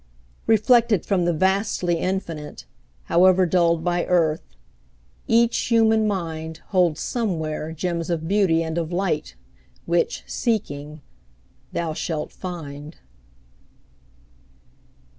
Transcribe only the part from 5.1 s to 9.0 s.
each human mind Holds somewhere gems of beauty and of